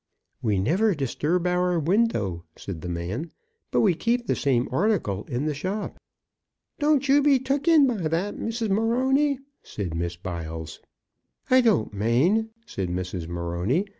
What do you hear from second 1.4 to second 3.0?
our window," said the